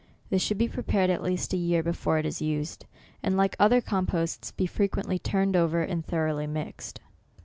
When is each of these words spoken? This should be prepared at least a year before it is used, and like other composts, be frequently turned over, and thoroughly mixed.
This 0.31 0.41
should 0.41 0.57
be 0.57 0.67
prepared 0.67 1.11
at 1.11 1.21
least 1.21 1.53
a 1.53 1.57
year 1.57 1.83
before 1.83 2.17
it 2.17 2.25
is 2.25 2.41
used, 2.41 2.87
and 3.21 3.37
like 3.37 3.55
other 3.59 3.81
composts, 3.81 4.51
be 4.51 4.65
frequently 4.65 5.19
turned 5.19 5.55
over, 5.55 5.83
and 5.83 6.03
thoroughly 6.03 6.47
mixed. 6.47 6.99